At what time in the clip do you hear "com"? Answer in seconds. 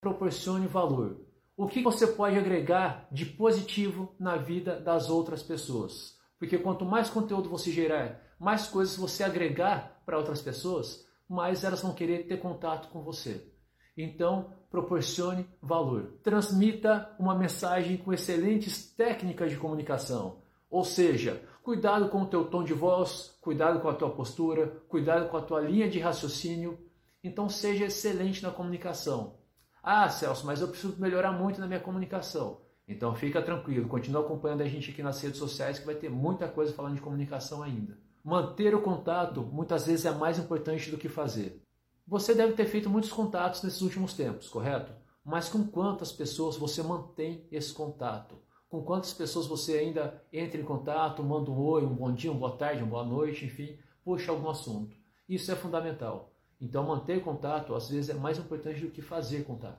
12.88-13.02, 17.98-18.12, 22.08-22.22, 23.80-23.88, 25.28-25.36, 45.48-45.64, 48.68-48.82